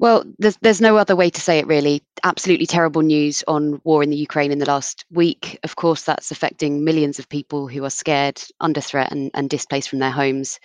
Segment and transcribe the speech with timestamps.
[0.00, 2.02] Well, there's, there's no other way to say it, really.
[2.22, 5.58] Absolutely terrible news on war in the Ukraine in the last week.
[5.64, 9.88] Of course, that's affecting millions of people who are scared, under threat, and, and displaced
[9.88, 10.60] from their homes.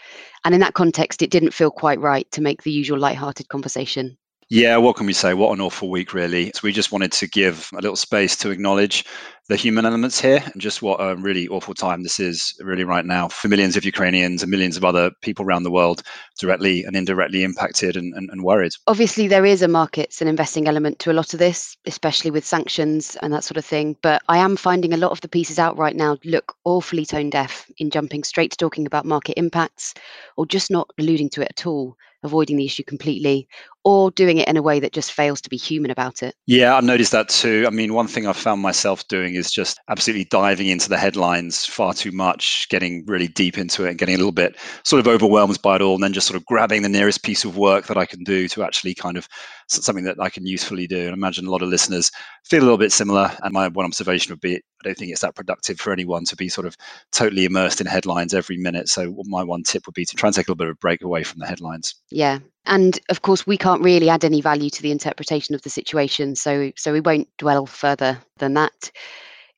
[0.46, 4.17] And in that context, it didn't feel quite right to make the usual light-hearted conversation.
[4.49, 5.34] Yeah, what can we say?
[5.34, 6.52] What an awful week, really.
[6.54, 9.04] So we just wanted to give a little space to acknowledge
[9.50, 13.05] the human elements here and just what a really awful time this is really right
[13.05, 16.02] now for millions of Ukrainians and millions of other people around the world
[16.39, 18.71] directly and indirectly impacted and, and, and worried.
[18.88, 22.45] Obviously, there is a markets and investing element to a lot of this, especially with
[22.45, 23.98] sanctions and that sort of thing.
[24.02, 27.30] But I am finding a lot of the pieces out right now look awfully tone
[27.30, 29.94] deaf in jumping straight to talking about market impacts
[30.38, 33.48] or just not alluding to it at all avoiding the issue completely
[33.84, 36.36] or doing it in a way that just fails to be human about it.
[36.45, 37.66] Yeah, I've noticed that too.
[37.67, 41.66] I mean, one thing I've found myself doing is just absolutely diving into the headlines
[41.66, 45.08] far too much, getting really deep into it and getting a little bit sort of
[45.08, 47.88] overwhelmed by it all, and then just sort of grabbing the nearest piece of work
[47.88, 49.28] that I can do to actually kind of
[49.67, 50.99] something that I can usefully do.
[50.99, 52.12] And I imagine a lot of listeners
[52.45, 53.31] feel a little bit similar.
[53.44, 56.36] And my one observation would be I don't think it's that productive for anyone to
[56.36, 56.75] be sort of
[57.11, 58.89] totally immersed in headlines every minute.
[58.89, 60.80] So my one tip would be to try and take a little bit of a
[60.80, 61.95] break away from the headlines.
[62.11, 62.39] Yeah.
[62.66, 66.36] And of course we can't really add any value to the interpretation of the situation.
[66.36, 68.91] So so we won't dwell further than that.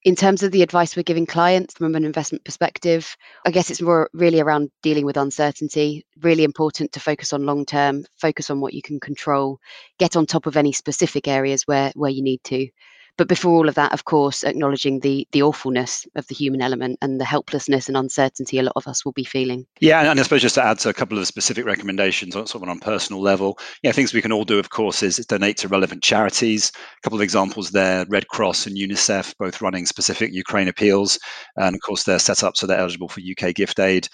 [0.06, 3.81] In terms of the advice we're giving clients from an investment perspective, I guess it's
[3.81, 6.06] more really around dealing with uncertainty.
[6.22, 9.59] Really important to focus on long term, focus on what you can control,
[9.98, 12.70] get on top of any specific areas where where you need to.
[13.17, 16.97] But before all of that, of course, acknowledging the the awfulness of the human element
[17.02, 19.66] and the helplessness and uncertainty a lot of us will be feeling.
[19.80, 22.63] Yeah, and I suppose just to add to a couple of specific recommendations on sort
[22.63, 25.67] of on personal level, yeah, things we can all do, of course, is donate to
[25.67, 26.71] relevant charities.
[26.75, 31.17] A couple of examples there: Red Cross and UNICEF, both running specific Ukraine appeals,
[31.58, 34.08] and of course they're set up so they're eligible for UK gift aid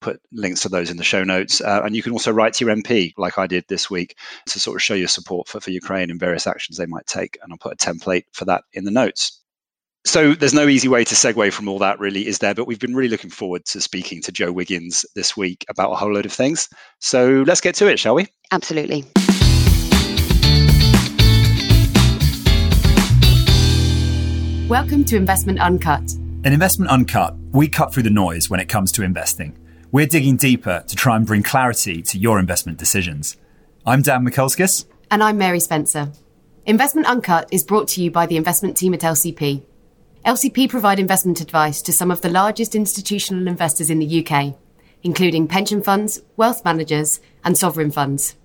[0.00, 1.60] put links to those in the show notes.
[1.60, 4.60] Uh, and you can also write to your MP, like I did this week, to
[4.60, 7.38] sort of show your support for, for Ukraine and various actions they might take.
[7.42, 9.40] And I'll put a template for that in the notes.
[10.04, 12.54] So there's no easy way to segue from all that, really, is there?
[12.54, 15.96] But we've been really looking forward to speaking to Joe Wiggins this week about a
[15.96, 16.68] whole load of things.
[17.00, 18.28] So let's get to it, shall we?
[18.50, 19.04] Absolutely.
[24.68, 26.12] Welcome to Investment Uncut.
[26.44, 29.57] In Investment Uncut, we cut through the noise when it comes to investing
[29.90, 33.36] we're digging deeper to try and bring clarity to your investment decisions.
[33.86, 34.84] I'm Dan Mikulskis.
[35.10, 36.12] And I'm Mary Spencer.
[36.66, 39.62] Investment Uncut is brought to you by the investment team at LCP.
[40.26, 44.54] LCP provide investment advice to some of the largest institutional investors in the UK,
[45.02, 48.36] including pension funds, wealth managers, and sovereign funds.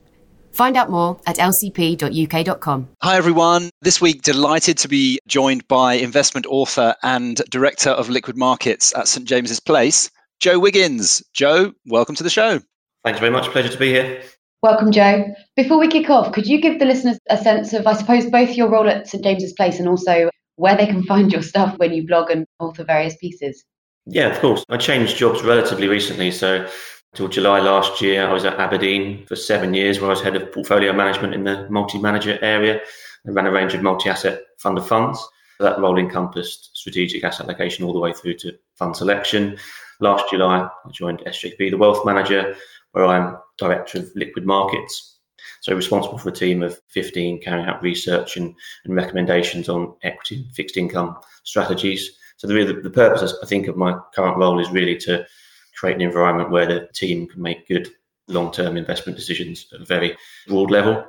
[0.54, 2.90] Find out more at lcp.uk.com.
[3.02, 3.72] Hi, everyone.
[3.82, 9.08] This week, delighted to be joined by investment author and director of liquid markets at
[9.08, 9.28] St.
[9.28, 10.10] James's Place,
[10.44, 11.24] Joe Wiggins.
[11.32, 12.60] Joe, welcome to the show.
[13.06, 13.48] Thanks very much.
[13.52, 14.22] Pleasure to be here.
[14.62, 15.34] Welcome, Joe.
[15.56, 18.50] Before we kick off, could you give the listeners a sense of, I suppose, both
[18.58, 21.94] your role at St James's Place and also where they can find your stuff when
[21.94, 23.64] you blog and author various pieces?
[24.06, 24.66] Yeah, of course.
[24.68, 26.30] I changed jobs relatively recently.
[26.30, 26.68] So,
[27.14, 30.36] until July last year, I was at Aberdeen for seven years, where I was head
[30.36, 32.82] of portfolio management in the multi manager area.
[33.26, 35.26] I ran a range of multi asset fund of funds.
[35.62, 39.58] That role encompassed strategic asset allocation all the way through to fund selection,
[40.04, 42.58] Last July, I joined SJP, the wealth manager,
[42.92, 45.20] where I'm director of liquid markets.
[45.62, 48.54] So responsible for a team of 15 carrying out research and,
[48.84, 52.18] and recommendations on equity and fixed income strategies.
[52.36, 55.26] So the, the, purpose, I think, of my current role is really to
[55.74, 57.88] create an environment where the team can make good
[58.28, 60.18] long-term investment decisions at a very
[60.50, 61.06] broad level.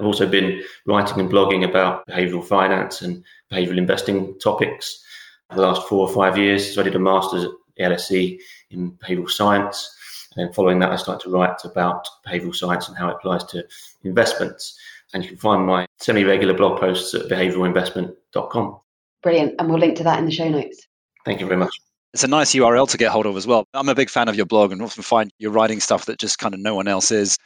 [0.00, 3.22] I've also been writing and blogging about behavioural finance and
[3.52, 5.00] behavioural investing topics
[5.48, 6.74] for the last four or five years.
[6.74, 7.46] So I did a master's
[7.80, 8.38] LSE
[8.70, 9.96] in behavioural science.
[10.34, 13.44] And then following that, I started to write about behavioural science and how it applies
[13.44, 13.64] to
[14.04, 14.78] investments.
[15.12, 18.80] And you can find my semi regular blog posts at behaviouralinvestment.com.
[19.22, 19.54] Brilliant.
[19.58, 20.86] And we'll link to that in the show notes.
[21.24, 21.74] Thank you very much.
[22.12, 23.66] It's a nice URL to get hold of as well.
[23.72, 26.38] I'm a big fan of your blog and often find you're writing stuff that just
[26.38, 27.38] kind of no one else is.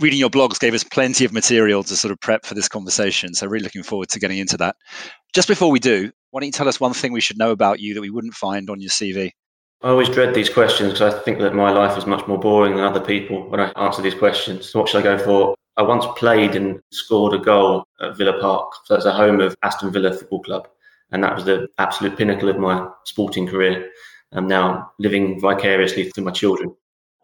[0.00, 3.34] Reading your blogs gave us plenty of material to sort of prep for this conversation.
[3.34, 4.76] So, really looking forward to getting into that.
[5.34, 7.80] Just before we do, why don't you tell us one thing we should know about
[7.80, 9.30] you that we wouldn't find on your CV?
[9.84, 12.74] I always dread these questions because I think that my life is much more boring
[12.74, 14.70] than other people when I answer these questions.
[14.70, 15.54] So what should I go for?
[15.76, 18.72] I once played and scored a goal at Villa Park.
[18.86, 20.68] So that's a home of Aston Villa Football Club.
[21.10, 23.90] And that was the absolute pinnacle of my sporting career.
[24.32, 26.74] I'm now living vicariously through my children.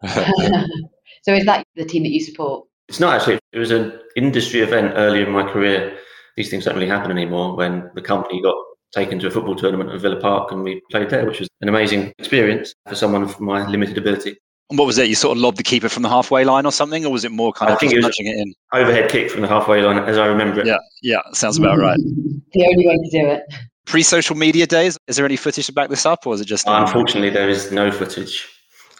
[0.07, 2.67] so is that the team that you support?
[2.89, 3.39] It's not actually.
[3.53, 5.97] It was an industry event earlier in my career.
[6.37, 8.55] These things don't really happen anymore when the company got
[8.93, 11.69] taken to a football tournament at Villa Park and we played there, which was an
[11.69, 14.37] amazing experience for someone of my limited ability.
[14.69, 15.09] And what was it?
[15.09, 17.31] You sort of lobbed the keeper from the halfway line or something, or was it
[17.31, 18.53] more kind I of think just it was- nudging it in?
[18.73, 20.67] Overhead kick from the halfway line, as I remember it.
[20.67, 21.97] Yeah, yeah, sounds about right.
[22.53, 23.43] the only way to do it.
[23.85, 26.65] Pre-social media days, is there any footage to back this up, or is it just?
[26.67, 28.47] Unfortunately, there is no footage.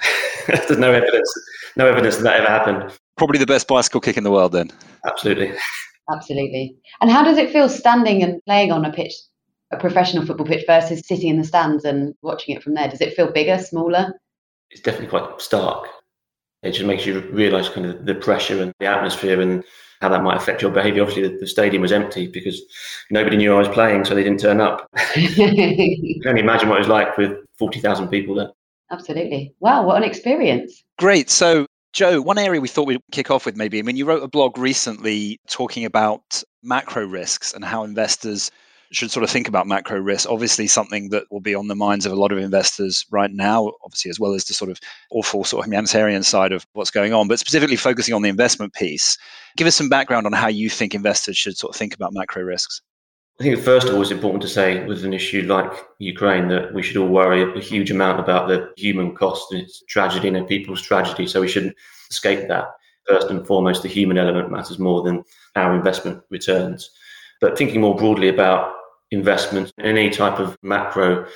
[0.48, 1.32] There's no evidence.
[1.78, 2.92] No evidence that that ever happened.
[3.18, 4.72] Probably the best bicycle kick in the world, then.
[5.08, 5.54] Absolutely.
[6.12, 6.76] Absolutely.
[7.00, 9.14] And how does it feel standing and playing on a pitch,
[9.72, 12.88] a professional football pitch, versus sitting in the stands and watching it from there?
[12.88, 14.14] Does it feel bigger, smaller?
[14.70, 15.88] It's definitely quite stark.
[16.64, 19.64] It just makes you realise kind of the pressure and the atmosphere and
[20.02, 21.04] how that might affect your behaviour.
[21.04, 22.62] Obviously, the, the stadium was empty because
[23.10, 24.88] nobody knew I was playing, so they didn't turn up.
[25.16, 28.50] You can only imagine what it was like with 40,000 people there.
[28.92, 29.56] Absolutely.
[29.60, 30.84] Wow, what an experience.
[31.00, 31.30] Great.
[31.30, 34.24] So, Joe, one area we thought we'd kick off with maybe, I mean, you wrote
[34.24, 38.52] a blog recently talking about macro risks and how investors
[38.92, 40.26] should sort of think about macro risks.
[40.26, 43.72] Obviously, something that will be on the minds of a lot of investors right now,
[43.84, 44.80] obviously, as well as the sort of
[45.12, 48.74] awful sort of humanitarian side of what's going on, but specifically focusing on the investment
[48.74, 49.18] piece.
[49.58, 52.44] Give us some background on how you think investors should sort of think about macro
[52.44, 52.82] risks.
[53.40, 56.74] I think first of all, it's important to say with an issue like Ukraine that
[56.74, 60.48] we should all worry a huge amount about the human cost and its tragedy and
[60.48, 61.26] people's tragedy.
[61.26, 61.76] So we shouldn't
[62.10, 62.66] escape that.
[63.08, 65.24] First and foremost, the human element matters more than
[65.56, 66.88] our investment returns.
[67.40, 68.74] But thinking more broadly about
[69.12, 71.28] investment, any type of macro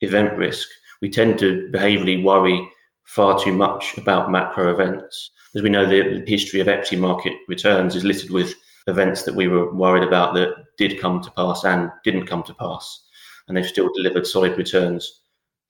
[0.00, 0.68] event risk,
[1.02, 2.68] we tend to behaviorally worry
[3.04, 5.30] far too much about macro events.
[5.54, 8.54] As we know, the history of equity market returns is littered with
[8.86, 12.54] events that we were worried about that did come to pass and didn't come to
[12.54, 13.04] pass.
[13.48, 15.22] And they've still delivered solid returns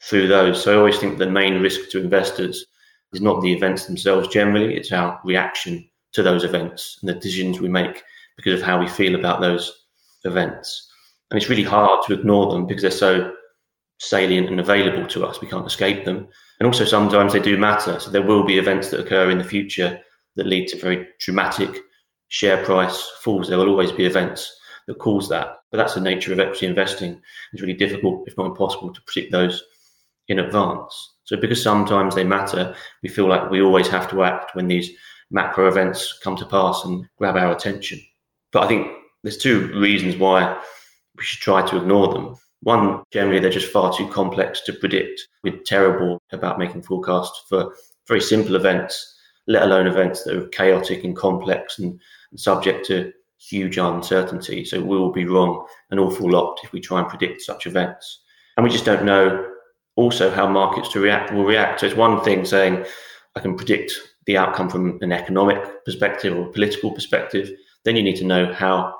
[0.02, 0.62] through those.
[0.62, 2.66] So I always think the main risk to investors
[3.12, 7.60] is not the events themselves generally, it's our reaction to those events and the decisions
[7.60, 8.02] we make
[8.36, 9.86] because of how we feel about those
[10.24, 10.85] events.
[11.30, 13.32] And it's really hard to ignore them because they're so
[13.98, 15.40] salient and available to us.
[15.40, 16.28] We can't escape them.
[16.60, 17.98] And also sometimes they do matter.
[17.98, 20.00] So there will be events that occur in the future
[20.36, 21.80] that lead to very dramatic
[22.28, 23.48] share price falls.
[23.48, 24.54] There will always be events
[24.86, 25.56] that cause that.
[25.70, 27.20] But that's the nature of equity investing.
[27.52, 29.62] It's really difficult, if not impossible, to predict those
[30.28, 31.14] in advance.
[31.24, 34.90] So because sometimes they matter, we feel like we always have to act when these
[35.30, 38.00] macro events come to pass and grab our attention.
[38.52, 38.92] But I think
[39.22, 40.60] there's two reasons why
[41.16, 42.36] we should try to ignore them.
[42.62, 45.20] One, generally, they're just far too complex to predict.
[45.42, 47.74] We're terrible about making forecasts for
[48.08, 49.14] very simple events,
[49.46, 54.64] let alone events that are chaotic and complex and, and subject to huge uncertainty.
[54.64, 58.22] So we will be wrong an awful lot if we try and predict such events.
[58.56, 59.52] And we just don't know
[59.96, 61.80] also how markets to react will react.
[61.80, 62.84] So it's one thing saying
[63.34, 63.92] I can predict
[64.26, 67.50] the outcome from an economic perspective or political perspective.
[67.84, 68.94] Then you need to know how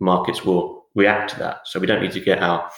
[0.00, 1.60] markets will react to that.
[1.64, 2.68] So we don't need to get our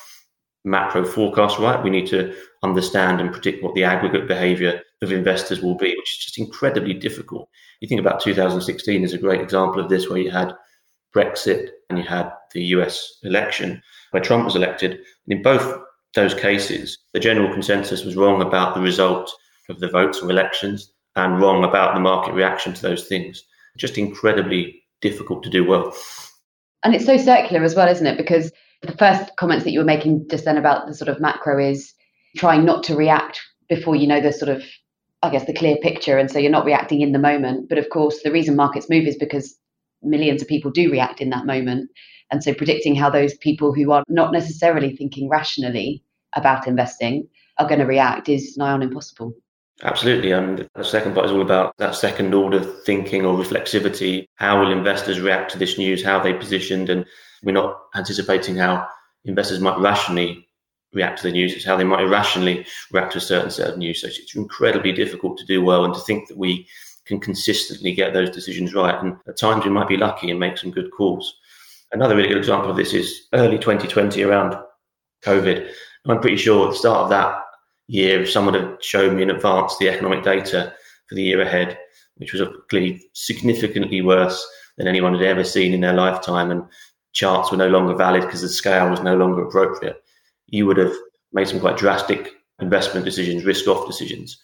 [0.65, 1.83] macro forecast right.
[1.83, 6.13] We need to understand and predict what the aggregate behavior of investors will be, which
[6.13, 7.49] is just incredibly difficult.
[7.81, 10.55] You think about 2016 is a great example of this, where you had
[11.17, 14.93] Brexit and you had the US election where Trump was elected.
[14.93, 15.81] And in both
[16.15, 19.33] those cases, the general consensus was wrong about the result
[19.71, 23.43] of the votes or elections and wrong about the market reaction to those things.
[23.79, 25.95] Just incredibly difficult to do well.
[26.83, 28.17] And it's so circular as well, isn't it?
[28.17, 31.63] Because the first comments that you were making just then about the sort of macro
[31.63, 31.93] is
[32.37, 34.63] trying not to react before you know the sort of,
[35.23, 36.19] I guess, the clear picture.
[36.19, 37.69] And so you're not reacting in the moment.
[37.69, 39.55] But of course, the reason markets move is because
[40.03, 41.91] millions of people do react in that moment.
[42.31, 46.03] And so predicting how those people who are not necessarily thinking rationally
[46.35, 49.35] about investing are going to react is nigh on impossible.
[49.83, 50.33] Absolutely.
[50.33, 54.27] And the second part is all about that second order thinking or reflexivity.
[54.35, 56.05] How will investors react to this news?
[56.05, 56.91] How are they positioned?
[56.91, 57.07] And
[57.43, 58.87] we're not anticipating how
[59.25, 60.47] investors might rationally
[60.93, 61.55] react to the news.
[61.55, 64.03] It's how they might irrationally react to a certain set of news.
[64.03, 66.67] So it's incredibly difficult to do well and to think that we
[67.07, 69.03] can consistently get those decisions right.
[69.03, 71.35] And at times we might be lucky and make some good calls.
[71.93, 74.57] Another really good example of this is early 2020 around
[75.25, 75.73] COVID.
[76.07, 77.43] I'm pretty sure at the start of that
[77.91, 80.73] year, if someone had shown me in advance the economic data
[81.09, 81.77] for the year ahead,
[82.17, 84.47] which was clearly significantly worse
[84.79, 86.63] than anyone had ever seen in their lifetime, and
[87.13, 90.03] charts were no longer valid because the scale was no longer appropriate,
[90.47, 90.95] you would have
[91.33, 92.31] made some quite drastic
[92.61, 94.41] investment decisions, risk off decisions,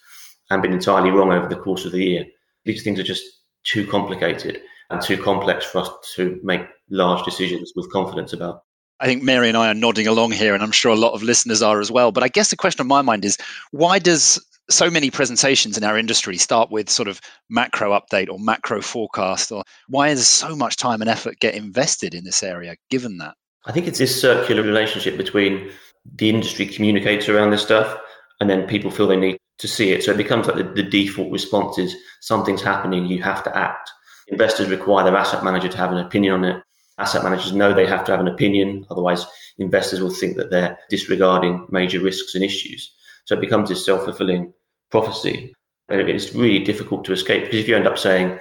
[0.50, 2.24] and been entirely wrong over the course of the year.
[2.64, 3.24] These things are just
[3.62, 4.60] too complicated
[4.90, 8.65] and too complex for us to make large decisions with confidence about.
[9.00, 11.22] I think Mary and I are nodding along here, and I'm sure a lot of
[11.22, 12.12] listeners are as well.
[12.12, 13.36] But I guess the question on my mind is
[13.70, 18.38] why does so many presentations in our industry start with sort of macro update or
[18.38, 19.52] macro forecast?
[19.52, 23.34] Or why is so much time and effort get invested in this area given that?
[23.66, 25.70] I think it's this circular relationship between
[26.16, 27.98] the industry communicates around this stuff
[28.40, 30.04] and then people feel they need to see it.
[30.04, 33.90] So it becomes like the, the default response is something's happening, you have to act.
[34.28, 36.62] Investors require their asset manager to have an opinion on it.
[36.98, 39.26] Asset managers know they have to have an opinion, otherwise,
[39.58, 42.94] investors will think that they're disregarding major risks and issues.
[43.26, 44.52] So it becomes this self fulfilling
[44.90, 45.54] prophecy.
[45.88, 48.38] And it's really difficult to escape because if you end up saying,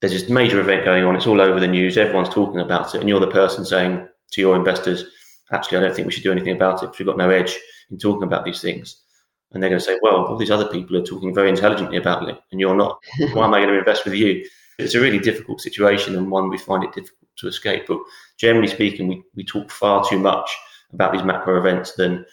[0.00, 3.00] there's this major event going on, it's all over the news, everyone's talking about it,
[3.00, 5.04] and you're the person saying to your investors,
[5.52, 7.58] actually, I don't think we should do anything about it because we've got no edge
[7.90, 9.00] in talking about these things.
[9.52, 12.28] And they're going to say, well, all these other people are talking very intelligently about
[12.28, 12.98] it, and you're not.
[13.32, 14.44] Why am I going to invest with you?
[14.78, 17.84] It's a really difficult situation and one we find it difficult to escape.
[17.88, 17.98] But
[18.38, 20.50] generally speaking, we, we talk far too much
[20.92, 22.24] about these macro events than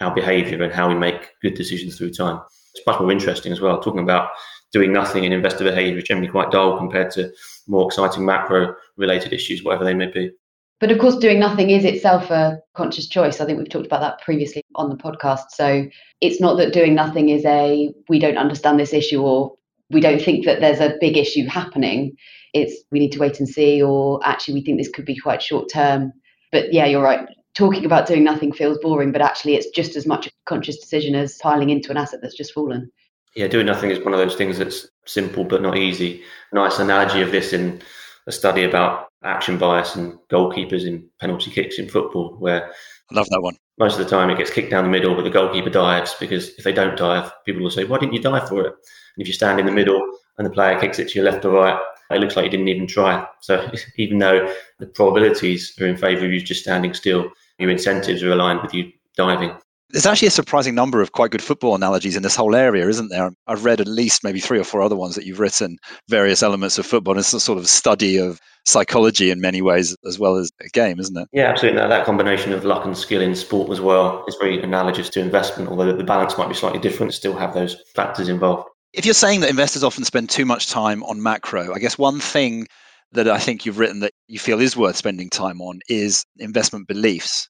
[0.00, 2.40] our behavior and how we make good decisions through time.
[2.74, 3.80] It's much more interesting as well.
[3.80, 4.30] Talking about
[4.72, 7.32] doing nothing in investor behavior is generally quite dull compared to
[7.66, 10.30] more exciting macro related issues, whatever they may be.
[10.78, 13.40] But of course, doing nothing is itself a conscious choice.
[13.40, 15.44] I think we've talked about that previously on the podcast.
[15.50, 15.86] So
[16.20, 19.54] it's not that doing nothing is a we don't understand this issue or
[19.90, 22.16] we don't think that there's a big issue happening.
[22.52, 25.42] It's we need to wait and see, or actually we think this could be quite
[25.42, 26.12] short term.
[26.52, 27.28] But yeah, you're right.
[27.56, 31.14] Talking about doing nothing feels boring, but actually it's just as much a conscious decision
[31.14, 32.90] as piling into an asset that's just fallen.
[33.34, 36.22] Yeah, doing nothing is one of those things that's simple but not easy.
[36.52, 37.82] Nice analogy of this in
[38.26, 42.72] a study about action bias and goalkeepers in penalty kicks in football, where
[43.10, 43.56] I love that one.
[43.78, 46.48] Most of the time, it gets kicked down the middle, but the goalkeeper dives because
[46.50, 49.28] if they don't dive, people will say, "Why didn't you dive for it?" And if
[49.28, 50.00] you stand in the middle
[50.38, 51.78] and the player kicks it to your left or right,
[52.10, 53.26] it looks like you didn't even try.
[53.40, 58.22] So even though the probabilities are in favour of you just standing still, your incentives
[58.22, 59.52] are aligned with you diving.
[59.90, 63.08] There's actually a surprising number of quite good football analogies in this whole area, isn't
[63.08, 63.30] there?
[63.46, 66.76] I've read at least maybe three or four other ones that you've written, various elements
[66.76, 67.12] of football.
[67.12, 70.68] And it's a sort of study of psychology in many ways as well as a
[70.68, 71.28] game, isn't it?
[71.32, 71.80] Yeah, absolutely.
[71.80, 75.20] That, that combination of luck and skill in sport as well is very analogous to
[75.20, 78.68] investment, although the balance might be slightly different, still have those factors involved.
[78.92, 82.18] If you're saying that investors often spend too much time on macro, I guess one
[82.18, 82.66] thing
[83.12, 86.88] that I think you've written that you feel is worth spending time on is investment
[86.88, 87.48] beliefs.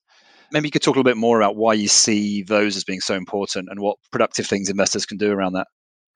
[0.51, 3.01] Maybe you could talk a little bit more about why you see those as being
[3.01, 5.67] so important and what productive things investors can do around that.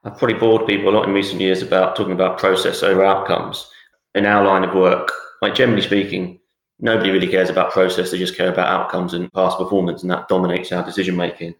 [0.03, 3.69] I've probably bored people a lot in recent years about talking about process over outcomes.
[4.13, 6.39] In our line of work, like generally speaking,
[6.79, 8.11] nobody really cares about process.
[8.11, 11.55] They just care about outcomes and past performance, and that dominates our decision making.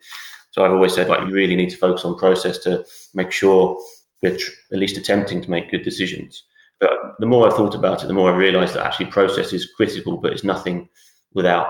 [0.51, 3.79] So I've always said, like, you really need to focus on process to make sure
[4.21, 6.43] we're tr- at least attempting to make good decisions.
[6.79, 9.71] But the more I've thought about it, the more I realised that actually process is
[9.77, 10.89] critical, but it's nothing
[11.33, 11.67] without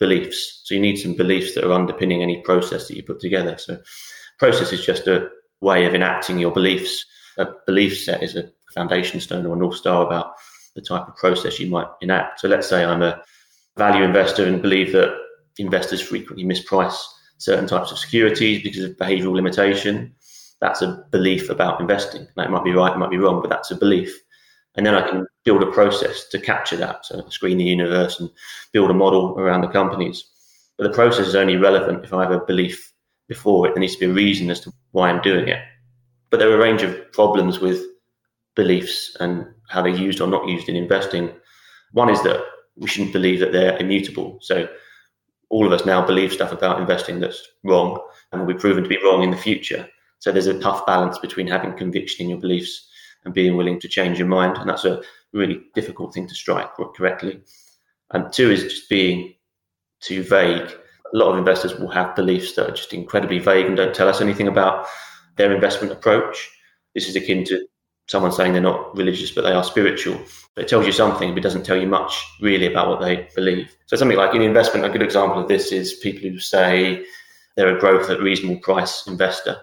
[0.00, 0.62] beliefs.
[0.64, 3.56] So you need some beliefs that are underpinning any process that you put together.
[3.58, 3.78] So
[4.38, 5.28] process is just a
[5.60, 7.04] way of enacting your beliefs.
[7.38, 10.34] A belief set is a foundation stone or north star about
[10.74, 12.40] the type of process you might enact.
[12.40, 13.22] So let's say I'm a
[13.76, 15.16] value investor and believe that
[15.58, 17.00] investors frequently misprice
[17.38, 20.14] certain types of securities because of behavioral limitation.
[20.60, 22.26] That's a belief about investing.
[22.36, 24.18] That might be right, it might be wrong, but that's a belief.
[24.76, 27.06] And then I can build a process to capture that.
[27.06, 28.30] So screen the universe and
[28.72, 30.24] build a model around the companies.
[30.76, 32.92] But the process is only relevant if I have a belief
[33.28, 33.74] before it.
[33.74, 35.60] There needs to be a reason as to why I'm doing it.
[36.30, 37.84] But there are a range of problems with
[38.54, 41.30] beliefs and how they're used or not used in investing.
[41.92, 42.42] One is that
[42.76, 44.38] we shouldn't believe that they're immutable.
[44.40, 44.68] So
[45.50, 48.00] all of us now believe stuff about investing that's wrong
[48.32, 49.88] and will be proven to be wrong in the future.
[50.18, 52.88] So there's a tough balance between having conviction in your beliefs
[53.24, 54.56] and being willing to change your mind.
[54.56, 57.40] And that's a really difficult thing to strike correctly.
[58.10, 59.34] And two is just being
[60.00, 60.70] too vague.
[61.12, 64.08] A lot of investors will have beliefs that are just incredibly vague and don't tell
[64.08, 64.86] us anything about
[65.36, 66.50] their investment approach.
[66.94, 67.66] This is akin to
[68.06, 70.18] someone saying they're not religious but they are spiritual.
[70.54, 73.28] But it tells you something, but it doesn't tell you much really about what they
[73.34, 73.74] believe.
[73.86, 77.04] So something like in investment, a good example of this is people who say
[77.56, 79.60] they're a growth at reasonable price investor.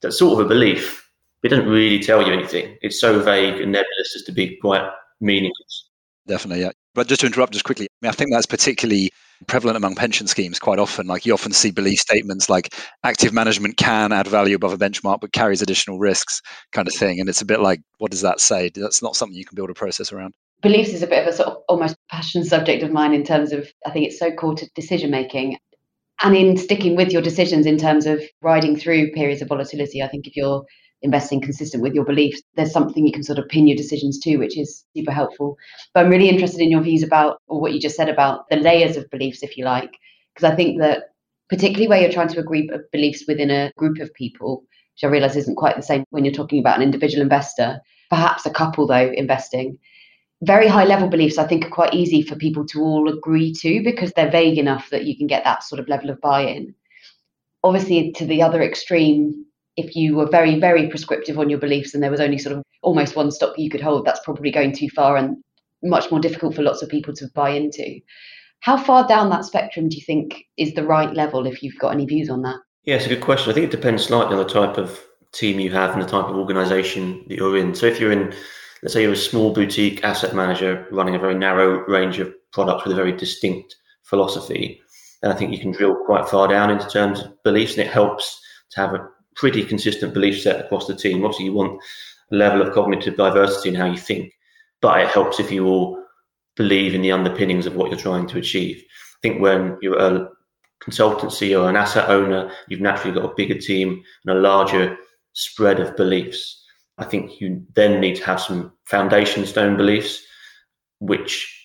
[0.00, 1.08] That's sort of a belief,
[1.42, 2.76] it doesn't really tell you anything.
[2.82, 4.88] It's so vague and nebulous as to be quite
[5.20, 5.88] meaningless.
[6.26, 6.72] Definitely, yeah.
[6.94, 9.10] But just to interrupt just quickly, I, mean, I think that's particularly
[9.46, 11.06] prevalent among pension schemes quite often.
[11.06, 15.20] Like you often see belief statements like active management can add value above a benchmark
[15.20, 16.40] but carries additional risks
[16.72, 17.20] kind of thing.
[17.20, 18.70] And it's a bit like, what does that say?
[18.74, 20.34] That's not something you can build a process around.
[20.60, 23.52] Beliefs is a bit of a sort of almost passion subject of mine in terms
[23.52, 25.56] of I think it's so core to decision making.
[26.20, 30.08] And in sticking with your decisions in terms of riding through periods of volatility, I
[30.08, 30.64] think if you're
[31.02, 34.36] investing consistent with your beliefs, there's something you can sort of pin your decisions to,
[34.36, 35.56] which is super helpful.
[35.94, 38.56] But I'm really interested in your views about, or what you just said about the
[38.56, 39.92] layers of beliefs, if you like,
[40.34, 41.04] because I think that
[41.48, 44.64] particularly where you're trying to agree beliefs within a group of people,
[44.94, 48.46] which I realize isn't quite the same when you're talking about an individual investor, perhaps
[48.46, 49.78] a couple though investing.
[50.42, 53.82] Very high level beliefs, I think, are quite easy for people to all agree to
[53.82, 56.74] because they're vague enough that you can get that sort of level of buy in
[57.64, 59.44] Obviously, to the other extreme,
[59.78, 62.64] if you were very, very prescriptive on your beliefs and there was only sort of
[62.82, 65.36] almost one stock you could hold, that's probably going too far and
[65.84, 68.00] much more difficult for lots of people to buy into.
[68.60, 71.94] How far down that spectrum do you think is the right level if you've got
[71.94, 72.56] any views on that?
[72.82, 73.50] Yeah, it's a good question.
[73.50, 75.00] I think it depends slightly on the type of
[75.32, 77.72] team you have and the type of organization that you're in.
[77.72, 78.34] So if you're in,
[78.82, 82.84] let's say you're a small boutique asset manager running a very narrow range of products
[82.84, 84.80] with a very distinct philosophy,
[85.22, 87.92] then I think you can drill quite far down into terms of beliefs and it
[87.92, 89.08] helps to have a
[89.38, 91.24] pretty consistent belief set across the team.
[91.24, 91.80] Obviously, you want
[92.30, 94.32] a level of cognitive diversity in how you think,
[94.82, 96.02] but it helps if you all
[96.56, 98.82] believe in the underpinnings of what you're trying to achieve.
[98.82, 100.28] I think when you're a
[100.82, 104.96] consultancy or an asset owner, you've naturally got a bigger team and a larger
[105.32, 106.64] spread of beliefs.
[106.98, 110.20] I think you then need to have some foundation stone beliefs,
[110.98, 111.57] which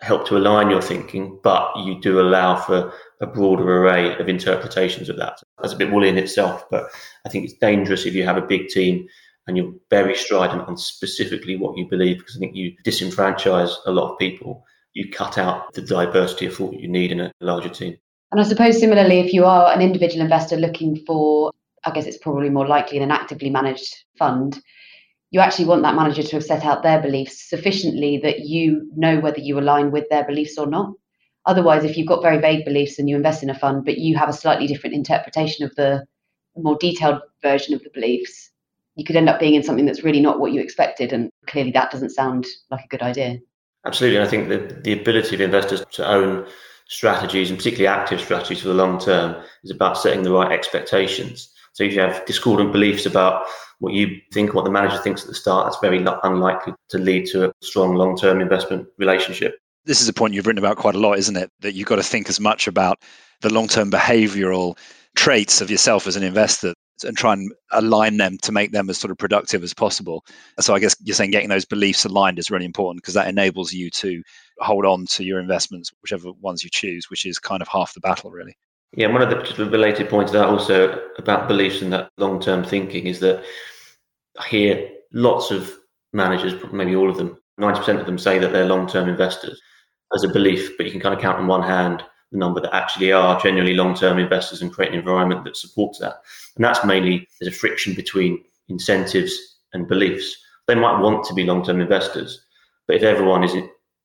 [0.00, 5.08] help to align your thinking, but you do allow for a broader array of interpretations
[5.08, 5.38] of that.
[5.60, 6.88] That's a bit woolly in itself, but
[7.26, 9.06] I think it's dangerous if you have a big team
[9.46, 13.90] and you're very strident on specifically what you believe, because I think you disenfranchise a
[13.90, 14.64] lot of people.
[14.94, 17.96] You cut out the diversity of thought you need in a larger team.
[18.32, 21.52] And I suppose similarly, if you are an individual investor looking for,
[21.84, 24.60] I guess it's probably more likely in an actively managed fund,
[25.30, 29.20] you actually want that manager to have set out their beliefs sufficiently that you know
[29.20, 30.92] whether you align with their beliefs or not.
[31.46, 34.16] Otherwise, if you've got very vague beliefs and you invest in a fund, but you
[34.16, 36.04] have a slightly different interpretation of the
[36.56, 38.50] more detailed version of the beliefs,
[38.96, 41.12] you could end up being in something that's really not what you expected.
[41.12, 43.38] And clearly, that doesn't sound like a good idea.
[43.86, 44.18] Absolutely.
[44.18, 46.46] And I think that the ability of investors to own
[46.88, 51.50] strategies and particularly active strategies for the long term is about setting the right expectations.
[51.72, 53.46] So if you have discordant beliefs about
[53.80, 57.26] what you think, what the manager thinks at the start, that's very unlikely to lead
[57.26, 59.58] to a strong long term investment relationship.
[59.84, 61.50] This is a point you've written about quite a lot, isn't it?
[61.60, 62.98] That you've got to think as much about
[63.40, 64.78] the long term behavioral
[65.16, 68.98] traits of yourself as an investor and try and align them to make them as
[68.98, 70.22] sort of productive as possible.
[70.60, 73.72] So I guess you're saying getting those beliefs aligned is really important because that enables
[73.72, 74.22] you to
[74.58, 78.00] hold on to your investments, whichever ones you choose, which is kind of half the
[78.00, 78.54] battle, really.
[78.92, 83.06] Yeah, one of the related points that also about beliefs and that long term thinking
[83.06, 83.44] is that
[84.38, 85.72] I hear lots of
[86.12, 89.60] managers, maybe all of them, 90% of them say that they're long term investors
[90.14, 92.74] as a belief, but you can kind of count on one hand the number that
[92.74, 96.22] actually are genuinely long term investors and create an environment that supports that.
[96.56, 100.36] And that's mainly there's a friction between incentives and beliefs.
[100.66, 102.44] They might want to be long term investors,
[102.86, 103.54] but if everyone is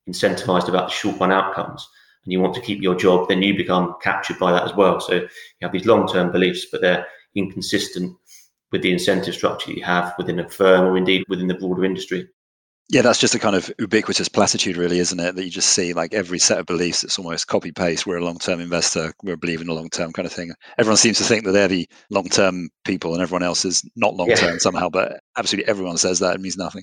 [0.08, 1.88] incentivized about the short run outcomes,
[2.26, 5.00] and you want to keep your job, then you become captured by that as well.
[5.00, 5.28] So you
[5.62, 8.16] have these long term beliefs, but they're inconsistent
[8.72, 12.28] with the incentive structure you have within a firm or indeed within the broader industry.
[12.88, 15.34] Yeah, that's just a kind of ubiquitous platitude, really, isn't it?
[15.34, 18.06] That you just see like every set of beliefs, it's almost copy paste.
[18.06, 20.52] We're a long term investor, we're a believer in a long term kind of thing.
[20.78, 24.14] Everyone seems to think that they're the long term people and everyone else is not
[24.14, 24.58] long term yeah.
[24.58, 26.36] somehow, but absolutely everyone says that.
[26.36, 26.82] It means nothing.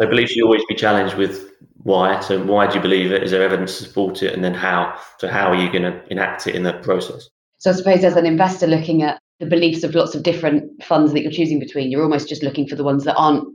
[0.00, 1.50] So beliefs should always be challenged with
[1.82, 2.20] why.
[2.20, 3.22] So why do you believe it?
[3.22, 4.34] Is there evidence to support it?
[4.34, 4.98] And then how?
[5.18, 7.28] So how are you going to enact it in the process?
[7.58, 11.12] So I suppose as an investor looking at the beliefs of lots of different funds
[11.12, 13.46] that you're choosing between, you're almost just looking for the ones that aren't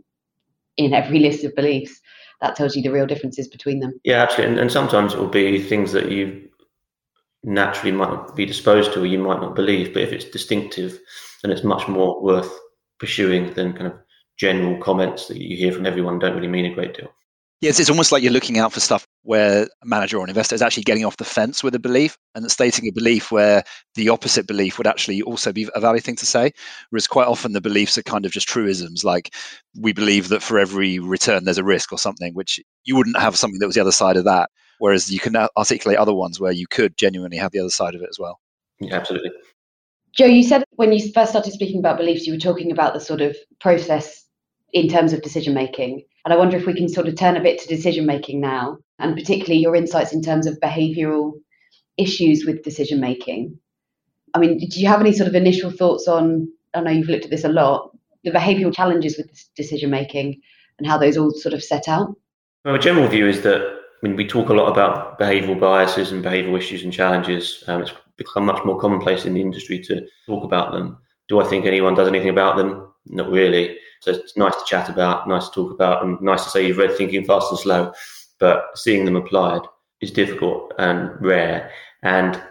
[0.77, 1.99] in every list of beliefs.
[2.41, 3.99] That tells you the real differences between them.
[4.03, 4.53] Yeah, absolutely.
[4.53, 6.47] And, and sometimes it will be things that you
[7.43, 9.93] naturally might not be disposed to or you might not believe.
[9.93, 10.99] But if it's distinctive,
[11.41, 12.53] then it's much more worth
[12.99, 13.93] pursuing than kind of
[14.37, 17.11] general comments that you hear from everyone don't really mean a great deal.
[17.59, 20.53] Yes, it's almost like you're looking out for stuff where a manager or an investor
[20.53, 23.63] is actually getting off the fence with a belief and stating a belief where
[23.95, 26.51] the opposite belief would actually also be a valid thing to say.
[26.91, 29.33] Whereas quite often the beliefs are kind of just truisms, like
[29.75, 33.35] we believe that for every return there's a risk or something, which you wouldn't have
[33.35, 34.51] something that was the other side of that.
[34.77, 38.03] Whereas you can articulate other ones where you could genuinely have the other side of
[38.03, 38.39] it as well.
[38.79, 39.31] Yeah, absolutely.
[40.15, 42.99] Joe, you said when you first started speaking about beliefs, you were talking about the
[42.99, 44.26] sort of process
[44.73, 46.03] in terms of decision making.
[46.25, 48.77] And I wonder if we can sort of turn a bit to decision making now,
[48.99, 51.33] and particularly your insights in terms of behavioral
[51.97, 53.57] issues with decision making.
[54.33, 56.47] I mean, do you have any sort of initial thoughts on?
[56.73, 60.41] I know you've looked at this a lot, the behavioral challenges with decision making
[60.77, 62.15] and how those all sort of set out.
[62.65, 66.11] Well, a general view is that I mean, we talk a lot about behavioural biases
[66.11, 67.63] and behavioural issues and challenges.
[67.67, 70.97] Um, it's become much more commonplace in the industry to talk about them.
[71.29, 72.93] Do I think anyone does anything about them?
[73.07, 73.77] Not really.
[74.01, 76.77] So it's nice to chat about, nice to talk about, and nice to say you've
[76.77, 77.93] read Thinking Fast and Slow.
[78.39, 79.61] But seeing them applied
[80.01, 81.71] is difficult and rare,
[82.03, 82.41] and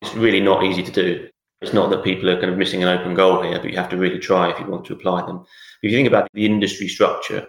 [0.00, 1.28] it's really not easy to do.
[1.60, 3.90] It's not that people are kind of missing an open goal here, but you have
[3.90, 5.44] to really try if you want to apply them.
[5.82, 7.46] If you think about the industry structure,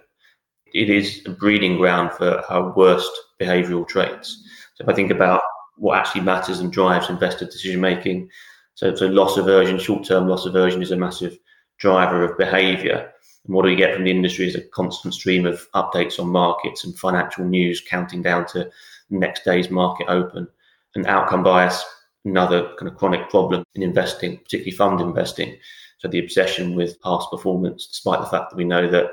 [0.74, 4.44] it is a breeding ground for our worst behavioural traits.
[4.76, 5.42] So if I think about
[5.78, 8.30] what actually matters and drives investor decision making,
[8.76, 11.38] So, so loss aversion, short-term loss aversion is a massive
[11.80, 13.12] driver of behaviour.
[13.46, 16.30] And what do we get from the industry is a constant stream of updates on
[16.30, 18.70] markets and financial news counting down to
[19.10, 20.48] next day's market open.
[20.96, 21.84] And outcome bias,
[22.24, 25.58] another kind of chronic problem in investing, particularly fund investing.
[25.98, 29.12] So the obsession with past performance, despite the fact that we know that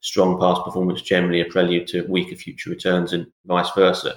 [0.00, 4.14] strong past performance generally a prelude to weaker future returns and vice versa.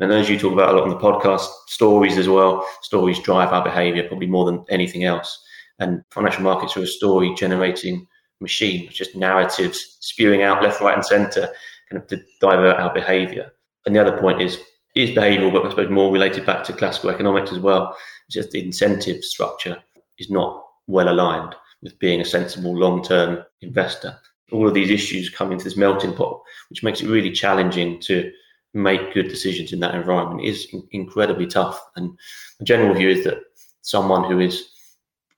[0.00, 2.66] And as you talk about a lot on the podcast, stories as well.
[2.82, 5.44] Stories drive our behavior probably more than anything else.
[5.78, 8.06] And financial markets are a story generating
[8.40, 11.48] machine, just narratives spewing out left, right, and centre,
[11.90, 13.52] kind of to divert our behaviour.
[13.86, 14.58] And the other point is
[14.94, 17.96] is behavioural, but I suppose more related back to classical economics as well.
[18.26, 19.82] It's Just the incentive structure
[20.18, 24.16] is not well aligned with being a sensible long term investor.
[24.52, 28.30] All of these issues come into this melting pot, which makes it really challenging to
[28.72, 30.44] make good decisions in that environment.
[30.44, 31.80] It is incredibly tough.
[31.96, 32.16] And
[32.58, 33.38] the general view is that
[33.82, 34.68] someone who is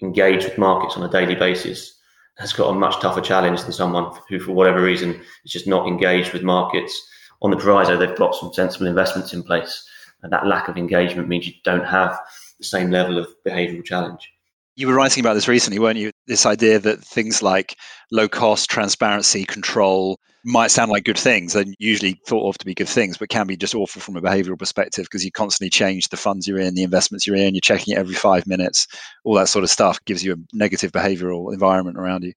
[0.02, 1.95] engaged with markets on a daily basis
[2.38, 5.88] has got a much tougher challenge than someone who, for whatever reason, is just not
[5.88, 7.08] engaged with markets.
[7.42, 9.88] On the proviso, they've got some sensible investments in place,
[10.22, 12.18] and that lack of engagement means you don't have
[12.58, 14.30] the same level of behavioural challenge.
[14.76, 16.10] You were writing about this recently, weren't you?
[16.26, 17.76] This idea that things like
[18.10, 22.72] low cost, transparency, control might sound like good things and usually thought of to be
[22.72, 26.08] good things, but can be just awful from a behavioral perspective because you constantly change
[26.08, 28.86] the funds you're in, the investments you're in, you're checking it every five minutes,
[29.24, 32.32] all that sort of stuff gives you a negative behavioral environment around you.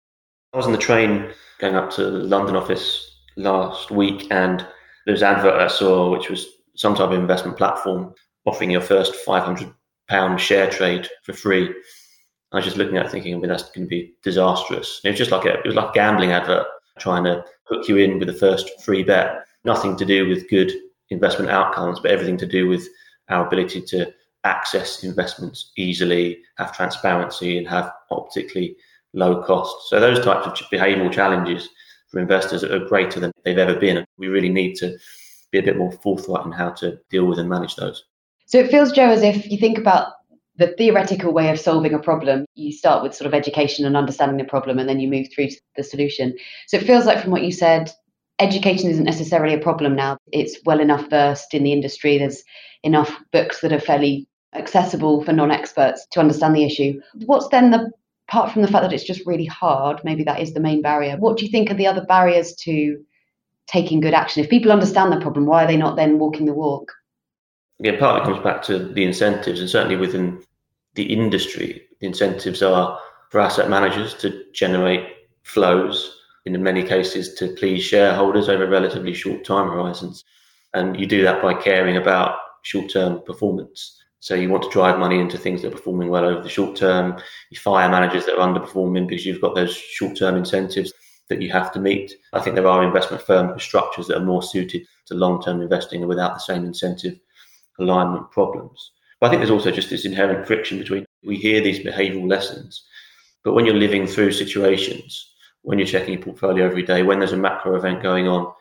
[0.54, 4.66] I was on the train going up to the London office last week and
[5.06, 8.16] there was an advert I saw, which was some type of investment platform
[8.48, 11.72] offering your first £500 share trade for free.
[12.52, 15.00] I was just looking at it thinking, I mean, that's going to be disastrous.
[15.04, 16.66] It was just like a, it was like a gambling advert
[17.00, 19.46] trying to hook you in with the first free bet.
[19.64, 20.72] Nothing to do with good
[21.10, 22.88] investment outcomes, but everything to do with
[23.30, 24.12] our ability to
[24.44, 28.76] access investments easily, have transparency, and have optically
[29.14, 29.90] low cost.
[29.90, 31.70] So those types of behavioural challenges
[32.10, 34.06] for investors are greater than they've ever been.
[34.18, 34.98] We really need to
[35.52, 38.06] be a bit more forthright in how to deal with and manage those.
[38.46, 40.14] So it feels, Joe, as if you think about
[40.60, 44.38] the theoretical way of solving a problem, you start with sort of education and understanding
[44.38, 46.36] the problem, and then you move through to the solution.
[46.68, 47.92] So it feels like, from what you said,
[48.40, 50.18] education isn't necessarily a problem now.
[50.34, 52.18] It's well enough versed in the industry.
[52.18, 52.44] There's
[52.84, 57.00] enough books that are fairly accessible for non experts to understand the issue.
[57.26, 57.90] What's then the
[58.28, 61.18] apart from the fact that it's just really hard, maybe that is the main barrier.
[61.18, 63.04] What do you think are the other barriers to
[63.66, 64.44] taking good action?
[64.44, 66.92] If people understand the problem, why are they not then walking the walk?
[67.80, 70.44] Again, partly comes back to the incentives, and certainly within
[70.96, 73.00] the industry, the incentives are
[73.30, 75.08] for asset managers to generate
[75.44, 80.26] flows, in many cases to please shareholders over relatively short time horizons.
[80.74, 84.04] And you do that by caring about short term performance.
[84.22, 86.76] So you want to drive money into things that are performing well over the short
[86.76, 87.18] term.
[87.52, 90.94] You fire managers that are underperforming because you've got those short term incentives
[91.30, 92.14] that you have to meet.
[92.34, 96.06] I think there are investment firm structures that are more suited to long term investing
[96.08, 97.20] without the same incentive
[97.80, 98.92] alignment problems.
[99.20, 102.86] But I think there's also just this inherent friction between we hear these behavioral lessons,
[103.44, 107.34] but when you're living through situations, when you're checking your portfolio every day, when there's
[107.34, 108.52] a macro event going on,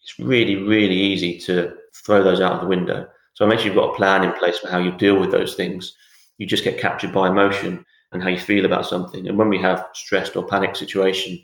[0.00, 3.08] it's really, really easy to throw those out of the window.
[3.34, 5.96] So unless you've got a plan in place for how you deal with those things,
[6.38, 9.28] you just get captured by emotion and how you feel about something.
[9.28, 11.38] And when we have stressed or panic situation,